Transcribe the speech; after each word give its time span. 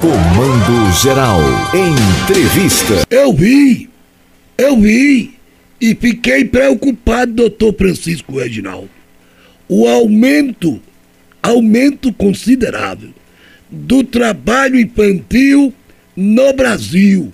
Comando 0.00 0.92
Geral. 1.02 1.40
Entrevista. 1.74 3.04
Eu 3.10 3.32
vi, 3.32 3.90
eu 4.56 4.80
vi 4.80 5.34
e 5.80 5.92
fiquei 5.92 6.44
preocupado, 6.44 7.32
doutor 7.32 7.74
Francisco 7.74 8.38
Reginaldo. 8.38 8.88
O 9.68 9.88
aumento, 9.88 10.80
aumento 11.42 12.12
considerável 12.12 13.10
do 13.68 14.04
trabalho 14.04 14.78
infantil 14.78 15.74
no 16.14 16.52
Brasil. 16.52 17.32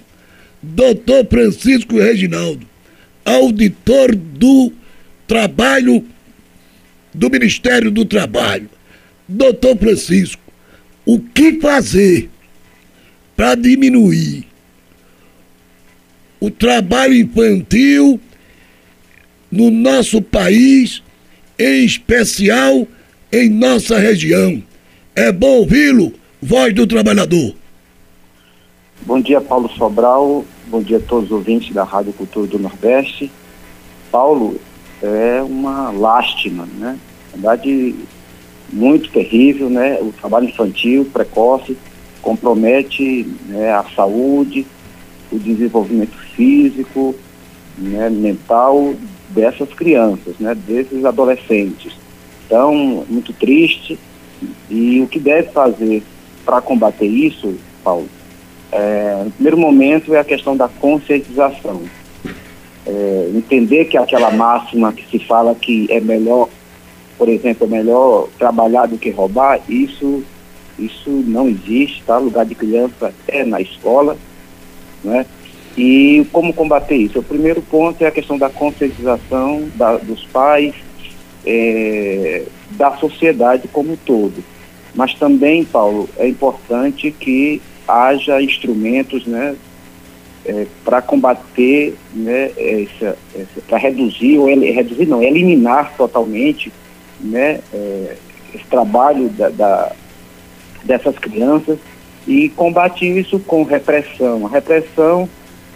Doutor 0.62 1.27
Francisco 1.27 1.99
Reginaldo, 1.99 2.67
auditor 3.27 4.17
do 4.17 4.73
trabalho 5.27 6.03
do 7.12 7.29
Ministério 7.29 7.91
do 7.91 8.07
Trabalho. 8.07 8.71
Doutor 9.29 9.77
Francisco, 9.77 10.41
o 11.05 11.21
que 11.21 11.61
fazer? 11.61 12.31
Para 13.37 13.55
diminuir 13.55 14.46
o 16.40 16.50
trabalho 16.50 17.14
infantil 17.14 18.21
no 19.50 19.71
nosso 19.71 20.21
país, 20.21 21.03
em 21.59 21.85
especial 21.85 22.86
em 23.32 23.49
nossa 23.49 23.99
região. 23.99 24.62
É 25.17 25.32
bom 25.32 25.59
ouvi-lo, 25.59 26.12
voz 26.43 26.75
do 26.75 26.86
trabalhador. 26.86 27.54
Bom 29.03 29.21
dia, 29.21 29.40
Paulo 29.40 29.71
Sobral. 29.71 30.45
Bom 30.67 30.82
dia 30.82 30.98
a 30.98 31.01
todos 31.01 31.26
os 31.26 31.32
ouvintes 31.32 31.73
da 31.73 31.85
Rádio 31.85 32.12
Cultura 32.12 32.47
do 32.47 32.59
Nordeste. 32.59 33.31
Paulo, 34.11 34.61
é 35.03 35.42
uma 35.42 35.91
lástima, 35.91 36.67
né? 36.78 36.98
Na 37.31 37.51
verdade, 37.51 37.95
muito 38.73 39.11
terrível, 39.11 39.69
né? 39.69 39.98
O 40.01 40.12
trabalho 40.12 40.48
infantil 40.48 41.05
precoce 41.12 41.77
compromete 42.25 43.28
né, 43.47 43.70
a 43.70 43.84
saúde, 43.95 44.67
o 45.31 45.39
desenvolvimento 45.39 46.17
físico, 46.34 47.15
né, 47.77 48.09
mental 48.09 48.95
dessas 49.29 49.69
crianças, 49.75 50.35
né, 50.41 50.55
desses 50.55 51.05
adolescentes. 51.05 51.93
Então, 52.47 53.05
muito 53.09 53.33
triste. 53.35 53.98
E 54.71 55.01
o 55.01 55.07
que 55.07 55.21
deve 55.21 55.51
fazer 55.51 56.03
para 56.45 56.61
combater 56.61 57.07
isso, 57.07 57.55
Paulo, 57.83 58.09
é, 58.73 59.23
no 59.25 59.31
primeiro 59.31 59.59
momento 59.59 60.15
é 60.15 60.20
a 60.20 60.25
questão 60.25 60.57
da 60.57 60.69
conscientização. 60.69 61.83
É, 62.87 63.31
entender 63.35 63.87
que 63.87 63.97
aquela 63.97 64.31
máxima 64.31 64.93
que 64.93 65.07
se 65.11 65.25
fala 65.25 65.55
que 65.55 65.87
é 65.91 66.01
melhor, 66.01 66.48
por 67.17 67.29
exemplo, 67.29 67.67
é 67.67 67.70
melhor 67.70 68.29
trabalhar 68.39 68.87
do 68.87 68.98
que 68.98 69.11
roubar, 69.11 69.61
isso 69.69 70.23
isso 70.78 71.11
não 71.11 71.48
existe, 71.48 72.03
tá? 72.06 72.19
Lugar 72.19 72.44
de 72.44 72.55
criança 72.55 73.12
é 73.28 73.44
na 73.44 73.61
escola, 73.61 74.17
né? 75.03 75.27
E 75.77 76.27
como 76.33 76.53
combater 76.53 76.97
isso? 76.97 77.19
O 77.19 77.22
primeiro 77.22 77.61
ponto 77.62 78.03
é 78.03 78.06
a 78.06 78.12
questão 78.12 78.39
da 78.39 78.48
conscientização 78.48 79.69
da, 79.75 79.97
dos 79.97 80.25
pais, 80.27 80.75
é, 81.45 82.45
da 82.70 82.97
sociedade 82.97 83.69
como 83.69 83.92
um 83.92 83.97
todo. 83.97 84.42
Mas 84.95 85.14
também, 85.14 85.64
Paulo, 85.64 86.08
é 86.17 86.28
importante 86.28 87.11
que 87.11 87.61
haja 87.86 88.41
instrumentos, 88.41 89.27
né, 89.27 89.56
é, 90.47 90.67
para 90.84 91.02
combater, 91.02 91.97
né, 92.12 92.50
para 93.67 93.78
reduzir 93.78 94.39
ou 94.39 94.48
ele, 94.48 94.70
reduzir 94.70 95.06
não, 95.06 95.22
eliminar 95.22 95.95
totalmente, 95.97 96.72
né, 97.20 97.61
é, 97.72 98.17
esse 98.55 98.64
trabalho 98.67 99.28
da, 99.30 99.48
da 99.48 99.92
dessas 100.85 101.19
crianças 101.19 101.79
e 102.27 102.49
combate 102.51 103.07
isso 103.07 103.39
com 103.41 103.63
repressão. 103.65 104.47
A 104.47 104.49
repressão 104.49 105.29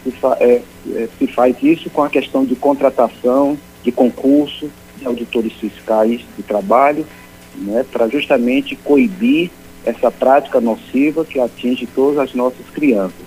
se, 0.05 0.11
fa 0.13 0.37
é, 0.41 0.63
é, 0.91 1.09
se 1.19 1.27
faz 1.27 1.57
isso 1.63 1.91
com 1.91 2.03
a 2.03 2.09
questão 2.09 2.45
de 2.45 2.55
contratação, 2.55 3.59
de 3.83 3.93
concurso, 3.93 4.71
de 4.99 5.07
auditores 5.07 5.53
fiscais 5.55 6.21
de 6.37 6.43
trabalho, 6.43 7.07
né, 7.57 7.85
para 7.91 8.09
justamente 8.09 8.77
coibir 8.77 9.51
essa 9.85 10.11
prática 10.11 10.61
nociva 10.61 11.25
que 11.25 11.41
atinge 11.41 11.87
todas 11.95 12.19
as 12.19 12.35
nossas 12.35 12.67
crianças. 12.73 13.27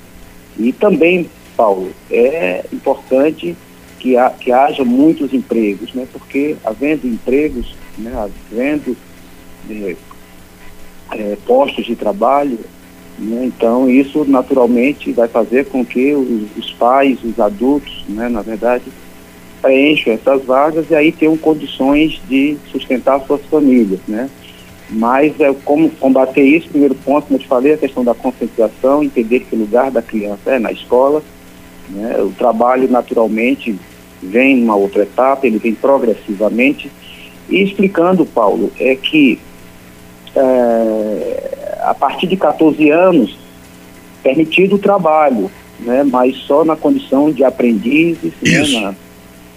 E 0.58 0.72
também, 0.72 1.30
Paulo, 1.56 1.92
é 2.10 2.66
importante 2.72 3.56
que, 4.00 4.18
ha, 4.18 4.30
que 4.30 4.52
haja 4.52 4.84
muitos 4.84 5.34
empregos, 5.34 5.94
né, 5.94 6.08
porque 6.12 6.56
havendo 6.64 7.08
empregos, 7.08 7.76
né, 7.98 8.12
havendo 8.16 8.96
é, 9.70 9.96
é, 11.12 11.38
postos 11.46 11.86
de 11.86 11.96
trabalho. 11.96 12.60
Né? 13.18 13.46
Então, 13.46 13.90
isso 13.90 14.26
naturalmente 14.26 15.12
vai 15.12 15.28
fazer 15.28 15.66
com 15.66 15.86
que 15.86 16.14
os, 16.14 16.58
os 16.58 16.72
pais, 16.74 17.20
os 17.24 17.40
adultos, 17.40 18.04
né, 18.10 18.30
na 18.30 18.42
verdade, 18.42 18.86
preencham 19.62 20.14
essas 20.14 20.44
vagas 20.44 20.90
e 20.90 20.96
aí 20.96 21.12
tenham 21.12 21.38
condições 21.38 22.20
de 22.28 22.58
sustentar 22.72 23.22
suas 23.22 23.42
famílias. 23.46 24.00
Né? 24.08 24.30
Mas 24.90 25.40
é, 25.40 25.54
como 25.64 25.90
combater 25.90 26.44
isso, 26.44 26.70
primeiro 26.70 26.96
ponto, 26.96 27.28
como 27.28 27.38
eu 27.38 27.42
te 27.42 27.48
falei, 27.48 27.74
a 27.74 27.78
questão 27.78 28.04
da 28.04 28.14
conscientização, 28.14 29.04
entender 29.04 29.42
que 29.42 29.56
o 29.56 29.60
lugar 29.60 29.92
da 29.92 30.02
criança 30.02 30.52
é 30.52 30.60
na 30.60 30.72
escola. 30.72 31.22
Né? 31.90 32.18
O 32.22 32.32
trabalho, 32.32 32.90
naturalmente, 32.90 33.78
vem 34.22 34.58
numa 34.58 34.76
outra 34.76 35.04
etapa, 35.04 35.46
ele 35.46 35.60
vem 35.60 35.74
progressivamente. 35.74 36.92
E 37.50 37.62
explicando, 37.64 38.26
Paulo, 38.26 38.72
é 38.80 38.96
que 38.96 39.40
é, 40.36 41.78
a 41.82 41.94
partir 41.94 42.28
de 42.28 42.38
14 42.38 42.90
anos, 42.90 43.38
permitido 44.24 44.76
o 44.76 44.80
trabalho, 44.80 45.50
né, 45.80 46.04
mas 46.04 46.36
só 46.38 46.64
na 46.64 46.76
condição 46.76 47.32
de 47.32 47.44
aprendizes. 47.44 48.34
Né, 48.42 48.52
isso. 48.52 48.80
Né, 48.80 48.82
na, 48.82 48.96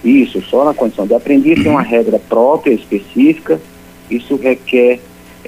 isso, 0.05 0.43
só 0.43 0.65
na 0.67 0.75
condição 0.75 1.07
de 1.07 1.15
aprendiz, 1.15 1.63
tem 1.63 1.73
uma 1.73 1.81
regra 1.81 2.19
própria, 2.19 2.75
específica. 2.75 3.59
Isso 4.11 4.37
requer 4.37 5.01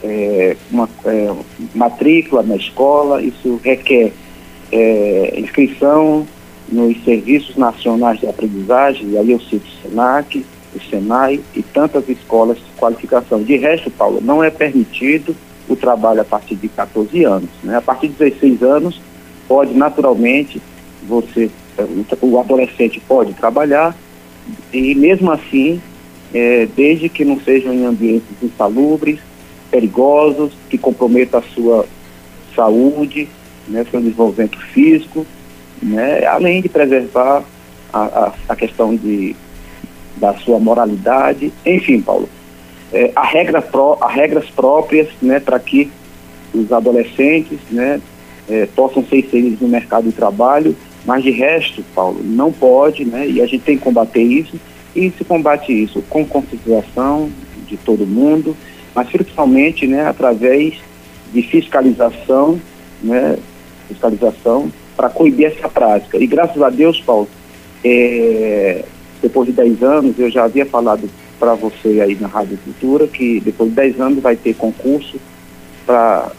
é, 0.03 0.57
uma 0.71 0.89
é, 1.05 1.31
matrícula 1.75 2.43
na 2.43 2.57
escola, 2.57 3.23
isso 3.23 3.61
requer 3.63 4.13
é, 4.73 5.35
inscrição 5.39 6.27
nos 6.71 7.03
serviços 7.05 7.55
nacionais 7.57 8.19
de 8.19 8.27
aprendizagem, 8.27 9.11
e 9.11 9.19
aí 9.19 9.31
eu 9.31 9.41
cito 9.41 9.67
o 9.67 9.89
SENAC, 9.89 10.45
o 10.77 10.91
SENAI 10.91 11.41
e 11.55 11.63
tantas 11.63 12.09
escolas 12.09 12.59
de 12.59 12.65
qualificação. 12.77 13.43
De 13.43 13.57
resto, 13.57 13.91
Paulo, 13.91 14.21
não 14.23 14.45
é 14.45 14.51
permitido 14.51 15.35
o 15.69 15.75
trabalho 15.75 16.21
a 16.21 16.25
partir 16.25 16.55
de 16.55 16.69
14 16.69 17.25
anos. 17.25 17.51
Né? 17.63 17.77
A 17.77 17.83
partir 17.83 18.09
de 18.09 18.15
16 18.15 18.63
anos, 18.63 19.01
pode 19.49 19.75
naturalmente, 19.75 20.61
você, 21.09 21.51
o 22.21 22.39
adolescente 22.39 23.01
pode 23.01 23.33
trabalhar, 23.35 23.97
e 24.73 24.95
mesmo 24.95 25.31
assim, 25.31 25.81
é, 26.33 26.69
desde 26.77 27.09
que 27.09 27.25
não 27.25 27.41
sejam 27.41 27.73
em 27.73 27.85
ambientes 27.85 28.29
insalubres, 28.43 29.19
perigosos, 29.71 30.53
que 30.71 30.79
comprometam 30.79 31.41
a 31.41 31.43
sua 31.43 31.87
saúde, 32.55 33.29
né, 33.69 33.85
seu 33.91 34.01
desenvolvimento 34.01 34.59
físico, 34.59 35.27
né, 35.83 36.25
além 36.27 36.63
de 36.63 36.69
preservar 36.69 37.43
a, 37.93 37.99
a, 37.99 38.33
a 38.49 38.57
questão 38.57 38.95
de 38.95 39.35
da 40.17 40.35
sua 40.35 40.59
moralidade, 40.59 41.53
enfim, 41.65 42.01
Paulo. 42.01 42.29
É, 42.93 43.11
há, 43.15 43.25
regra 43.25 43.61
pró, 43.61 43.99
há 44.01 44.09
regras 44.09 44.47
próprias 44.51 45.09
né, 45.21 45.41
para 45.41 45.59
que 45.59 45.91
os 46.55 46.73
adolescentes 46.73 47.59
né, 47.71 48.01
é, 48.49 48.67
possam 48.67 49.05
ser 49.05 49.19
inseridos 49.19 49.61
no 49.61 49.69
mercado 49.69 50.05
de 50.05 50.13
trabalho, 50.13 50.77
mas 51.05 51.23
de 51.23 51.31
resto, 51.31 51.85
Paulo, 51.95 52.21
não 52.23 52.53
pode, 52.53 53.05
né, 53.05 53.29
e 53.29 53.41
a 53.41 53.47
gente 53.47 53.65
tem 53.65 53.77
que 53.77 53.85
combater 53.85 54.23
isso, 54.23 54.59
e 54.95 55.11
se 55.11 55.25
combate 55.25 55.73
isso 55.73 56.03
com 56.09 56.25
conscientização 56.25 57.31
de 57.67 57.77
todo 57.77 58.07
mundo, 58.07 58.57
mas 58.95 59.09
principalmente 59.09 59.87
né, 59.87 60.07
através 60.07 60.75
de 61.33 61.43
fiscalização, 61.43 62.59
né, 63.03 63.37
fiscalização 63.89 64.73
para 64.97 65.11
coibir 65.11 65.47
essa 65.47 65.69
prática. 65.69 66.17
E 66.17 66.27
graças 66.27 66.61
a 66.63 66.71
Deus, 66.71 67.01
Paulo, 67.01 67.29
é, 67.85 68.85
depois 69.23 69.47
de 69.47 69.53
10 69.53 69.83
anos, 69.83 70.19
eu 70.19 70.31
já 70.31 70.45
havia 70.45 70.67
falado 70.67 71.09
para 71.39 71.55
você 71.55 72.01
aí 72.01 72.17
na 72.21 72.29
Rádio 72.29 72.59
Cultura 72.65 73.07
que 73.07 73.41
depois 73.41 73.71
de 73.71 73.77
10 73.77 74.01
anos 74.01 74.23
vai 74.23 74.37
ter 74.37 74.55
concurso 74.55 75.19
para 75.85 76.31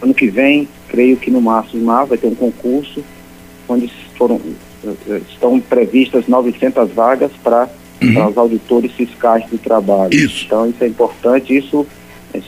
ano 0.00 0.14
que 0.14 0.28
vem, 0.28 0.68
creio 0.88 1.16
que 1.16 1.30
no 1.30 1.40
máximo 1.40 1.84
mar 1.84 2.06
vai 2.06 2.16
ter 2.16 2.26
um 2.26 2.34
concurso 2.34 3.02
onde 3.68 3.90
foram 4.16 4.40
eh, 4.84 5.20
estão 5.28 5.58
previstas 5.60 6.26
900 6.28 6.90
vagas 6.92 7.32
para 7.42 7.68
uhum. 8.02 8.28
os 8.28 8.36
auditores 8.36 8.92
fiscais 8.92 9.44
do 9.50 9.58
trabalho. 9.58 10.14
Isso. 10.14 10.44
Então 10.46 10.68
isso 10.68 10.82
é 10.84 10.86
importante, 10.86 11.56
isso 11.56 11.86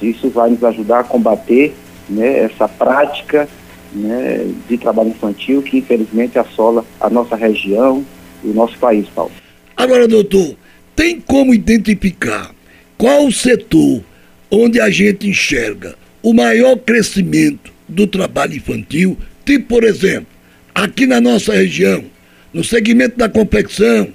isso 0.02 0.28
vai 0.30 0.50
nos 0.50 0.62
ajudar 0.64 1.00
a 1.00 1.04
combater 1.04 1.74
né, 2.08 2.40
essa 2.40 2.68
prática 2.68 3.48
né, 3.92 4.46
de 4.68 4.76
trabalho 4.76 5.10
infantil 5.10 5.62
que 5.62 5.78
infelizmente 5.78 6.38
assola 6.38 6.84
a 7.00 7.08
nossa 7.08 7.36
região, 7.36 8.04
do 8.46 8.54
nosso 8.54 8.78
país, 8.78 9.06
Paulo. 9.08 9.32
Agora, 9.76 10.06
doutor, 10.06 10.56
tem 10.94 11.20
como 11.20 11.52
identificar 11.52 12.54
qual 12.96 13.26
o 13.26 13.32
setor 13.32 14.02
onde 14.50 14.80
a 14.80 14.88
gente 14.88 15.28
enxerga 15.28 15.94
o 16.22 16.32
maior 16.32 16.76
crescimento 16.76 17.72
do 17.88 18.06
trabalho 18.06 18.54
infantil, 18.54 19.16
tipo, 19.44 19.66
por 19.66 19.84
exemplo, 19.84 20.26
aqui 20.74 21.06
na 21.06 21.20
nossa 21.20 21.52
região, 21.52 22.04
no 22.52 22.64
segmento 22.64 23.16
da 23.18 23.28
confecção, 23.28 24.08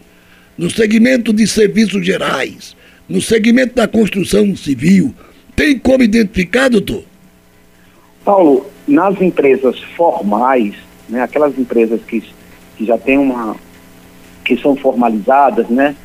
no 0.58 0.70
segmento 0.70 1.32
de 1.32 1.48
serviços 1.48 2.06
gerais, 2.06 2.76
no 3.08 3.22
segmento 3.22 3.76
da 3.76 3.88
construção 3.88 4.56
civil, 4.56 5.14
tem 5.56 5.78
como 5.78 6.04
identificar, 6.04 6.70
doutor? 6.70 7.04
Paulo, 8.24 8.66
nas 8.88 9.20
empresas 9.22 9.80
formais, 9.96 10.76
né, 11.10 11.22
aquelas 11.22 11.58
empresas 11.58 12.00
que, 12.08 12.24
que 12.78 12.86
já 12.86 12.98
têm 12.98 13.18
uma. 13.18 13.56
Que 14.44 14.58
são 14.58 14.76
formalizadas, 14.76 15.68
né, 15.70 15.96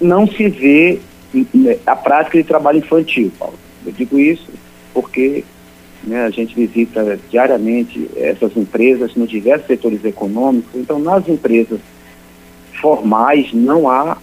não 0.00 0.26
se 0.26 0.48
vê 0.48 1.00
né, 1.52 1.78
a 1.86 1.96
prática 1.96 2.38
de 2.38 2.44
trabalho 2.44 2.78
infantil, 2.78 3.32
Paulo. 3.38 3.58
Eu 3.84 3.92
digo 3.92 4.18
isso 4.18 4.48
porque 4.92 5.44
né, 6.06 6.24
a 6.24 6.30
gente 6.30 6.54
visita 6.54 7.18
diariamente 7.30 8.08
essas 8.16 8.56
empresas 8.56 9.14
nos 9.14 9.28
diversos 9.28 9.66
setores 9.66 10.04
econômicos. 10.04 10.70
Então, 10.74 10.98
nas 10.98 11.26
empresas 11.28 11.80
formais 12.80 13.52
não 13.52 13.88
há, 13.88 14.16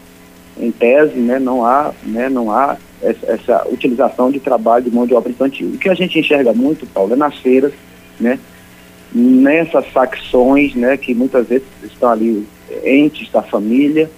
em 0.59 0.71
tese, 0.71 1.17
né, 1.17 1.39
não 1.39 1.65
há, 1.65 1.93
né, 2.03 2.29
não 2.29 2.51
há 2.51 2.77
essa, 3.01 3.25
essa, 3.25 3.67
utilização 3.69 4.29
de 4.29 4.39
trabalho 4.39 4.85
de 4.85 4.91
mão 4.91 5.07
de 5.07 5.13
obra 5.13 5.31
infantil. 5.31 5.69
O 5.69 5.77
que 5.77 5.89
a 5.89 5.93
gente 5.95 6.19
enxerga 6.19 6.53
muito, 6.53 6.85
Paulo, 6.85 7.13
é 7.13 7.15
nas 7.15 7.35
feiras, 7.37 7.73
né, 8.19 8.37
nessas 9.13 9.87
facções, 9.87 10.75
né, 10.75 10.97
que 10.97 11.13
muitas 11.13 11.47
vezes 11.47 11.67
estão 11.83 12.09
ali 12.09 12.45
entes 12.83 13.29
da 13.31 13.41
família, 13.41 14.09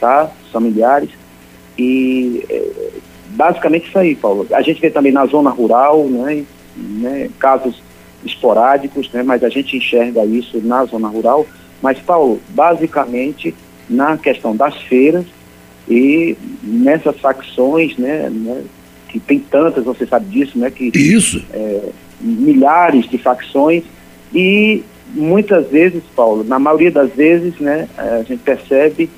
tá, 0.00 0.30
familiares, 0.52 1.10
e 1.78 2.44
é, 2.48 2.70
basicamente 3.30 3.88
isso 3.88 3.98
aí, 3.98 4.14
Paulo. 4.14 4.46
A 4.52 4.62
gente 4.62 4.80
vê 4.80 4.90
também 4.90 5.12
na 5.12 5.26
zona 5.26 5.50
rural, 5.50 6.04
né, 6.04 6.44
né, 6.76 7.30
casos 7.38 7.82
esporádicos, 8.24 9.10
né, 9.12 9.22
mas 9.22 9.42
a 9.44 9.48
gente 9.48 9.76
enxerga 9.76 10.24
isso 10.24 10.60
na 10.62 10.84
zona 10.84 11.08
rural. 11.08 11.46
Mas, 11.82 11.98
Paulo, 11.98 12.40
basicamente 12.50 13.54
na 13.88 14.16
questão 14.16 14.56
das 14.56 14.74
feiras 14.82 15.26
e 15.88 16.36
nessas 16.62 17.18
facções, 17.18 17.96
né, 17.98 18.30
né 18.30 18.62
que 19.08 19.20
tem 19.20 19.38
tantas, 19.38 19.84
você 19.84 20.06
sabe 20.06 20.26
disso, 20.26 20.58
né, 20.58 20.70
que 20.70 20.90
isso. 20.94 21.44
É, 21.52 21.88
milhares 22.20 23.08
de 23.08 23.18
facções 23.18 23.84
e 24.34 24.82
muitas 25.14 25.68
vezes, 25.68 26.02
Paulo, 26.14 26.44
na 26.44 26.58
maioria 26.58 26.90
das 26.90 27.10
vezes, 27.12 27.58
né, 27.58 27.88
a 27.96 28.22
gente 28.22 28.42
percebe 28.42 29.08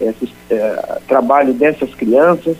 esse 0.00 0.28
é, 0.50 0.98
trabalho 1.06 1.52
dessas 1.52 1.94
crianças 1.94 2.56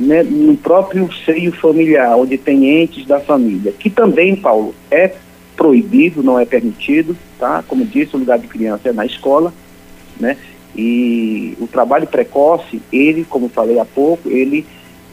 né, 0.00 0.22
no 0.22 0.56
próprio 0.56 1.08
seio 1.24 1.52
familiar, 1.52 2.16
onde 2.16 2.36
tem 2.36 2.82
entes 2.82 3.06
da 3.06 3.20
família, 3.20 3.72
que 3.72 3.90
também, 3.90 4.34
Paulo, 4.34 4.74
é 4.90 5.12
proibido, 5.56 6.22
não 6.22 6.40
é 6.40 6.44
permitido, 6.44 7.16
tá? 7.38 7.62
Como 7.68 7.84
disse, 7.84 8.16
o 8.16 8.18
lugar 8.18 8.38
de 8.38 8.48
criança 8.48 8.88
é 8.88 8.92
na 8.92 9.04
escola, 9.04 9.52
né? 10.18 10.36
E 10.74 11.54
o 11.60 11.66
trabalho 11.66 12.06
precoce, 12.06 12.80
ele, 12.90 13.24
como 13.28 13.48
falei 13.50 13.78
há 13.78 13.84
pouco, 13.84 14.30
ele 14.30 14.66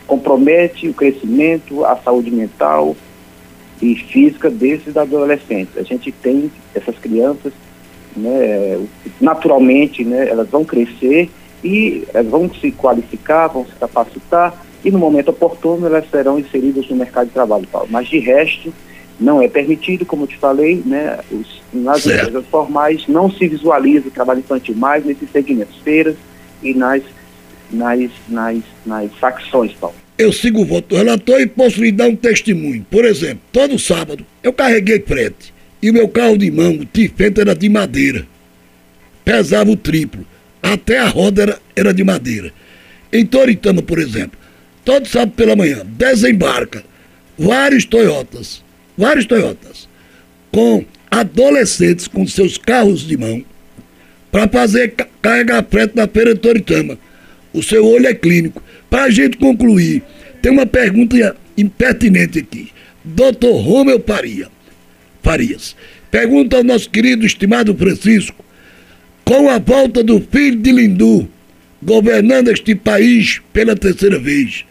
compromete 0.07 0.87
o 0.87 0.93
crescimento, 0.93 1.85
a 1.85 1.97
saúde 1.97 2.31
mental 2.31 2.95
e 3.81 3.95
física 3.95 4.49
desses 4.49 4.97
adolescentes. 4.97 5.77
A 5.77 5.83
gente 5.83 6.11
tem 6.11 6.51
essas 6.73 6.97
crianças, 6.97 7.53
né, 8.15 8.79
naturalmente, 9.19 10.03
né, 10.03 10.27
elas 10.27 10.49
vão 10.49 10.65
crescer 10.65 11.29
e 11.63 12.05
elas 12.13 12.29
vão 12.29 12.49
se 12.53 12.71
qualificar, 12.71 13.47
vão 13.47 13.65
se 13.65 13.73
capacitar 13.73 14.65
e 14.83 14.91
no 14.91 14.99
momento 14.99 15.29
oportuno 15.29 15.85
elas 15.85 16.09
serão 16.09 16.39
inseridas 16.39 16.87
no 16.89 16.95
mercado 16.95 17.27
de 17.27 17.33
trabalho. 17.33 17.67
Mas 17.89 18.07
de 18.07 18.19
resto, 18.19 18.73
não 19.19 19.41
é 19.41 19.47
permitido, 19.47 20.05
como 20.05 20.23
eu 20.23 20.27
te 20.27 20.37
falei, 20.37 20.81
né, 20.85 21.19
os, 21.31 21.61
nas 21.73 22.03
certo. 22.03 22.27
empresas 22.27 22.49
formais 22.49 23.07
não 23.07 23.29
se 23.29 23.47
visualiza 23.47 24.07
o 24.07 24.11
trabalho 24.11 24.39
infantil 24.39 24.75
mais 24.75 25.05
nesses 25.05 25.29
segmentos, 25.31 25.77
feiras 25.79 26.15
e 26.63 26.73
nas, 26.73 27.03
nas, 27.69 28.09
nas, 28.27 28.59
nas 28.85 29.13
facções, 29.15 29.73
Paulo. 29.73 29.95
Eu 30.19 30.33
sigo 30.33 30.63
o 30.63 30.65
voto 30.65 30.89
do 30.89 30.97
relator 30.97 31.39
e 31.39 31.47
posso 31.47 31.81
lhe 31.81 31.93
dar 31.93 32.09
um 32.09 32.15
testemunho. 32.15 32.85
Por 32.91 33.05
exemplo, 33.05 33.41
todo 33.53 33.79
sábado 33.79 34.25
eu 34.43 34.51
carreguei 34.51 34.99
frete 34.99 35.53
e 35.81 35.89
o 35.89 35.93
meu 35.93 36.09
carro 36.09 36.37
de 36.37 36.51
mão, 36.51 36.73
o 36.73 36.83
Tifento, 36.83 37.39
era 37.39 37.55
de 37.55 37.69
madeira. 37.69 38.27
Pesava 39.23 39.71
o 39.71 39.77
triplo. 39.77 40.27
Até 40.61 40.99
a 40.99 41.07
roda 41.07 41.43
era, 41.43 41.59
era 41.73 41.93
de 41.93 42.03
madeira. 42.03 42.51
Em 43.13 43.25
Toritama, 43.25 43.81
por 43.81 43.97
exemplo, 43.97 44.37
todo 44.83 45.07
sábado 45.07 45.31
pela 45.37 45.55
manhã, 45.55 45.85
desembarca 45.85 46.83
vários 47.37 47.85
Toyotas, 47.85 48.61
vários 48.97 49.25
Toyotas, 49.25 49.87
com 50.51 50.83
adolescentes 51.09 52.09
com 52.09 52.27
seus 52.27 52.57
carros 52.57 53.07
de 53.07 53.15
mão, 53.15 53.41
para 54.29 54.49
fazer 54.49 54.93
carregar 55.21 55.65
frete 55.71 55.95
na 55.95 56.09
feira 56.09 56.33
de 56.33 56.41
Toritama. 56.41 56.99
O 57.53 57.63
seu 57.63 57.85
olho 57.85 58.07
é 58.07 58.13
clínico. 58.13 58.61
Para 58.89 59.03
a 59.03 59.09
gente 59.09 59.37
concluir, 59.37 60.03
tem 60.41 60.51
uma 60.51 60.65
pergunta 60.65 61.35
impertinente 61.57 62.39
aqui. 62.39 62.71
Doutor 63.03 63.61
Romeu 63.61 64.01
Faria, 64.05 64.47
Farias, 65.21 65.75
pergunta 66.11 66.57
ao 66.57 66.63
nosso 66.63 66.89
querido 66.89 67.25
estimado 67.25 67.75
Francisco, 67.75 68.43
com 69.23 69.49
a 69.49 69.57
volta 69.59 70.03
do 70.03 70.19
filho 70.19 70.57
de 70.57 70.71
Lindu, 70.71 71.27
governando 71.81 72.49
este 72.49 72.75
país 72.75 73.41
pela 73.53 73.75
terceira 73.75 74.19
vez, 74.19 74.65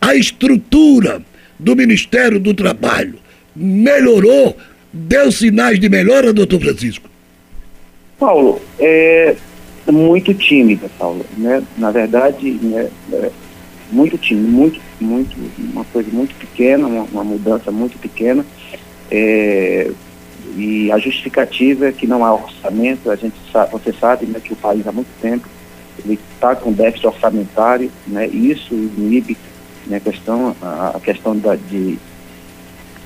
a 0.00 0.14
estrutura 0.14 1.22
do 1.58 1.74
Ministério 1.74 2.38
do 2.38 2.54
Trabalho 2.54 3.18
melhorou, 3.54 4.56
deu 4.92 5.32
sinais 5.32 5.80
de 5.80 5.88
melhora, 5.88 6.32
doutor 6.32 6.60
Francisco? 6.60 7.08
Paulo, 8.18 8.60
é 8.78 9.34
muito 9.92 10.34
tímida, 10.34 10.88
Paulo, 10.98 11.24
né? 11.36 11.62
Na 11.76 11.90
verdade, 11.90 12.50
né, 12.52 12.90
é 13.12 13.30
muito 13.90 14.18
tímida, 14.18 14.48
muito, 14.48 14.80
muito, 15.00 15.36
uma 15.72 15.84
coisa 15.84 16.10
muito 16.12 16.34
pequena, 16.34 16.86
uma, 16.86 17.02
uma 17.04 17.24
mudança 17.24 17.70
muito 17.70 17.98
pequena. 17.98 18.44
É, 19.10 19.90
e 20.56 20.90
a 20.90 20.98
justificativa 20.98 21.88
é 21.88 21.92
que 21.92 22.06
não 22.06 22.24
há 22.24 22.34
orçamento, 22.34 23.10
a 23.10 23.16
gente 23.16 23.36
sabe, 23.52 23.72
você 23.72 23.92
sabe 23.92 24.26
né, 24.26 24.40
que 24.42 24.52
o 24.52 24.56
país 24.56 24.86
há 24.86 24.92
muito 24.92 25.10
tempo 25.20 25.48
ele 26.04 26.18
está 26.34 26.54
com 26.54 26.72
déficit 26.72 27.06
orçamentário, 27.06 27.90
né, 28.06 28.28
e 28.28 28.50
isso 28.50 28.74
inibe 28.74 29.36
né, 29.86 29.96
a 29.96 30.00
questão, 30.00 30.54
a, 30.60 30.92
a 30.96 31.00
questão 31.00 31.36
da, 31.36 31.56
de, 31.56 31.98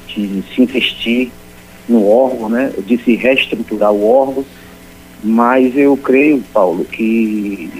de 0.08 0.42
se 0.54 0.62
investir 0.62 1.30
no 1.88 2.08
órgão, 2.08 2.48
né, 2.48 2.72
de 2.86 2.98
se 2.98 3.14
reestruturar 3.14 3.92
o 3.92 4.04
órgão, 4.06 4.44
mas 5.22 5.76
eu 5.76 5.96
creio, 5.96 6.42
Paulo, 6.52 6.84
que 6.84 7.70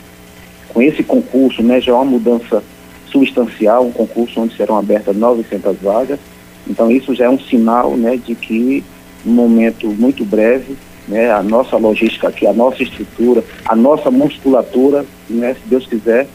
com 0.69 0.83
esse 0.83 1.03
concurso 1.03 1.63
né, 1.63 1.81
já 1.81 1.93
é 1.93 1.95
uma 1.95 2.05
mudança 2.05 2.63
substancial, 3.07 3.87
um 3.87 3.93
concurso 3.93 4.41
onde 4.41 4.57
serão 4.57 4.79
abertas 4.79 5.17
900 5.17 5.77
vagas, 5.81 6.19
então 6.69 6.91
isso 6.91 7.15
já 7.15 7.25
é 7.25 7.31
um 7.31 7.39
sinal 7.39 7.97
né, 7.97 8.17
de 8.17 8.35
que, 8.35 8.85
num 9.25 9.33
momento 9.33 9.89
muito 9.89 10.25
breve, 10.25 10.77
né, 11.09 11.31
a 11.33 11.43
nossa 11.43 11.77
logística 11.77 12.29
aqui, 12.29 12.47
a 12.47 12.53
nossa 12.53 12.83
estrutura, 12.83 13.43
a 13.65 13.75
nossa 13.75 14.11
musculatura, 14.11 15.05
né, 15.29 15.55
se 15.55 15.69
Deus 15.69 15.87
quiser, 15.87 16.29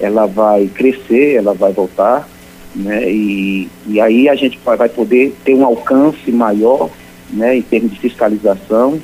ela 0.00 0.26
vai 0.26 0.66
crescer, 0.66 1.34
ela 1.34 1.54
vai 1.54 1.72
voltar, 1.72 2.28
né? 2.74 3.10
E, 3.10 3.68
e 3.86 4.00
aí 4.00 4.28
a 4.28 4.34
gente 4.34 4.58
vai 4.64 4.88
poder 4.88 5.34
ter 5.44 5.54
um 5.54 5.64
alcance 5.64 6.30
maior, 6.30 6.90
né, 7.30 7.56
em 7.56 7.62
termos 7.62 7.92
de 7.92 8.00
fiscalização, 8.00 9.00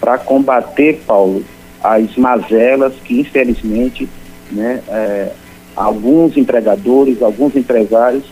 para 0.00 0.18
combater, 0.18 1.02
Paulo, 1.06 1.44
as 1.82 2.16
mazelas 2.16 2.94
que 3.04 3.20
infelizmente, 3.20 4.08
né, 4.50 4.82
é, 4.88 5.32
alguns 5.74 6.36
empregadores, 6.36 7.22
alguns 7.22 7.54
empresários 7.54 8.24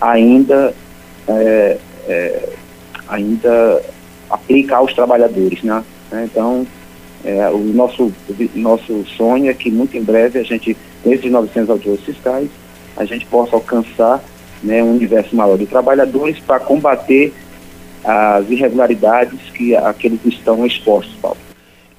ainda 0.00 0.74
é, 1.28 1.78
é, 2.08 2.48
ainda 3.08 3.82
aplica 4.30 4.76
aos 4.76 4.94
trabalhadores, 4.94 5.62
né? 5.62 5.84
Então, 6.12 6.66
é, 7.24 7.48
o 7.50 7.58
nosso, 7.58 8.12
nosso 8.54 9.04
sonho 9.16 9.50
é 9.50 9.54
que 9.54 9.70
muito 9.70 9.96
em 9.96 10.02
breve 10.02 10.38
a 10.38 10.42
gente, 10.42 10.76
esses 11.04 11.30
900 11.30 11.70
auditores 11.70 12.00
fiscais, 12.00 12.48
a 12.96 13.04
gente 13.04 13.26
possa 13.26 13.56
alcançar 13.56 14.22
né, 14.62 14.82
um 14.82 14.92
universo 14.92 15.34
maior 15.36 15.56
de 15.58 15.66
trabalhadores 15.66 16.38
para 16.38 16.60
combater 16.60 17.32
as 18.04 18.48
irregularidades 18.50 19.38
que 19.54 19.74
aqueles 19.76 20.20
estão 20.24 20.66
expostos, 20.66 21.14
Paulo. 21.20 21.36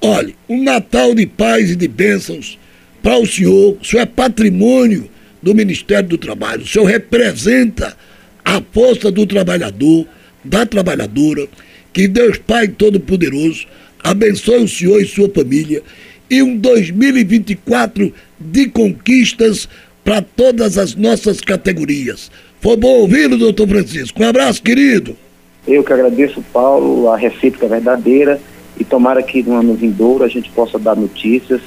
Olha, 0.00 0.34
um 0.48 0.62
Natal 0.62 1.14
de 1.14 1.26
paz 1.26 1.70
e 1.70 1.76
de 1.76 1.86
bênçãos 1.86 2.58
para 3.02 3.18
o 3.18 3.26
senhor. 3.26 3.76
O 3.80 3.84
senhor 3.84 4.02
é 4.02 4.06
patrimônio 4.06 5.08
do 5.42 5.54
Ministério 5.54 6.08
do 6.08 6.18
Trabalho. 6.18 6.62
O 6.62 6.66
senhor 6.66 6.86
representa 6.86 7.96
a 8.44 8.60
força 8.72 9.10
do 9.10 9.26
trabalhador, 9.26 10.06
da 10.44 10.66
trabalhadora. 10.66 11.46
Que 11.92 12.08
Deus 12.08 12.38
Pai 12.38 12.68
Todo-Poderoso 12.68 13.66
abençoe 14.02 14.64
o 14.64 14.68
senhor 14.68 15.00
e 15.00 15.06
sua 15.06 15.28
família 15.28 15.82
e 16.28 16.42
um 16.42 16.56
2024 16.56 18.12
de 18.40 18.66
conquistas 18.68 19.68
para 20.02 20.22
todas 20.22 20.78
as 20.78 20.94
nossas 20.94 21.40
categorias. 21.40 22.30
Foi 22.60 22.76
bom 22.76 23.00
ouvi-lo, 23.00 23.36
doutor 23.36 23.68
Francisco. 23.68 24.22
Um 24.22 24.28
abraço, 24.28 24.62
querido. 24.62 25.16
Eu 25.66 25.84
que 25.84 25.92
agradeço, 25.92 26.42
Paulo, 26.52 27.08
a 27.10 27.16
recíproca 27.16 27.68
verdadeira 27.68 28.40
e 28.78 28.84
tomara 28.84 29.22
que 29.22 29.42
no 29.42 29.54
ano 29.54 29.74
vindouro 29.74 30.24
a 30.24 30.28
gente 30.28 30.50
possa 30.50 30.78
dar 30.78 30.96
notícias 30.96 31.60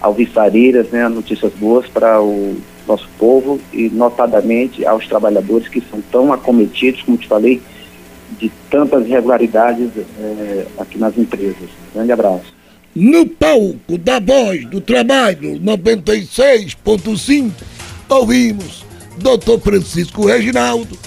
alvissareiras, 0.00 0.88
né, 0.88 1.08
notícias 1.08 1.52
boas 1.54 1.86
para 1.86 2.20
o 2.20 2.56
nosso 2.86 3.08
povo 3.18 3.60
e 3.72 3.88
notadamente 3.88 4.84
aos 4.84 5.06
trabalhadores 5.06 5.68
que 5.68 5.80
são 5.90 6.00
tão 6.10 6.32
acometidos, 6.32 7.02
como 7.02 7.16
te 7.16 7.28
falei, 7.28 7.62
de 8.38 8.50
tantas 8.70 9.06
irregularidades 9.06 9.90
é, 10.18 10.66
aqui 10.78 10.98
nas 10.98 11.16
empresas. 11.16 11.68
Grande 11.94 12.10
abraço. 12.10 12.52
No 12.94 13.26
palco 13.26 13.96
da 13.98 14.18
voz 14.18 14.66
do 14.66 14.80
trabalho 14.80 15.60
96.5, 15.60 17.50
ouvimos 18.08 18.84
Dr. 19.16 19.58
Francisco 19.62 20.26
Reginaldo 20.26 20.98